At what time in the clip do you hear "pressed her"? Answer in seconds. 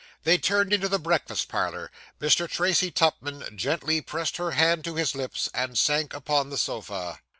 4.01-4.49